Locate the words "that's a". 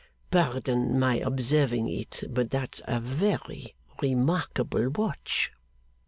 2.49-2.99